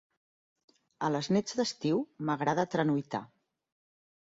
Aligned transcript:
A 1.07 1.11
les 1.15 1.29
nits 1.35 1.59
d'estiu 1.59 2.03
m'agrada 2.31 2.67
tranuitar. 2.77 3.23